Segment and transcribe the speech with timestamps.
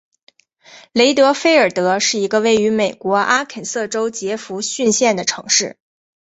[0.93, 5.77] 雷德菲尔德是一个位于美国阿肯色州杰佛逊县的城市。